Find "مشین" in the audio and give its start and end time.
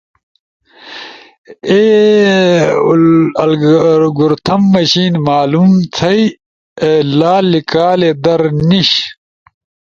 4.73-5.13